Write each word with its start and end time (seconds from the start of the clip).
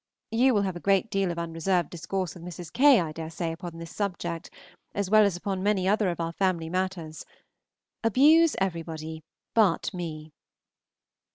You 0.31 0.55
will 0.55 0.63
have 0.63 0.75
a 0.75 0.79
great 0.79 1.11
deal 1.11 1.29
of 1.29 1.37
unreserved 1.37 1.91
discourse 1.91 2.33
with 2.33 2.41
Mrs. 2.43 2.73
K., 2.73 2.99
I 2.99 3.11
dare 3.11 3.29
say, 3.29 3.51
upon 3.51 3.77
this 3.77 3.95
subject, 3.95 4.49
as 4.95 5.11
well 5.11 5.23
as 5.25 5.37
upon 5.37 5.61
many 5.61 5.87
other 5.87 6.09
of 6.09 6.19
our 6.19 6.33
family 6.33 6.69
matters. 6.71 7.23
Abuse 8.03 8.55
everybody 8.59 9.23
but 9.53 9.93
me. 9.93 10.31